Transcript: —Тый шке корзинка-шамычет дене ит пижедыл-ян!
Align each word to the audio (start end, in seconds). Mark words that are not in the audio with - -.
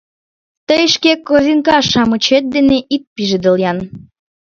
—Тый 0.67 0.83
шке 0.93 1.11
корзинка-шамычет 1.27 2.43
дене 2.55 2.77
ит 2.95 3.03
пижедыл-ян! 3.13 3.77